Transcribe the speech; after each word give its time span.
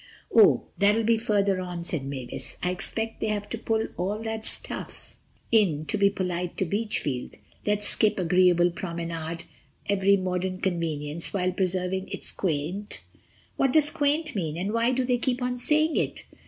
"Oh, 0.35 0.63
that'll 0.79 1.03
be 1.03 1.19
further 1.19 1.59
on," 1.61 1.83
said 1.83 2.03
Mavis. 2.05 2.57
"I 2.63 2.71
expect 2.71 3.21
they 3.21 3.27
have 3.27 3.47
to 3.49 3.57
put 3.59 3.93
all 3.97 4.17
that 4.23 4.43
stuff 4.45 5.17
in 5.51 5.85
to 5.85 5.95
be 5.95 6.09
polite 6.09 6.57
to 6.57 6.65
Beachfield—let's 6.65 7.87
skip—'agreeable 7.87 8.71
promenade, 8.71 9.43
every 9.85 10.17
modern 10.17 10.57
convenience, 10.57 11.31
while 11.35 11.51
preserving 11.51 12.09
its 12.09 12.31
quaint....' 12.31 13.03
What 13.57 13.73
does 13.73 13.91
quaint 13.91 14.33
mean, 14.35 14.57
and 14.57 14.73
why 14.73 14.91
do 14.91 15.05
they 15.05 15.19
keep 15.19 15.39
on 15.39 15.59
saying 15.59 15.95
it?" 15.95 16.25